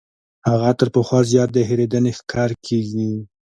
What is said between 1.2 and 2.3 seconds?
زیات د هېرېدنې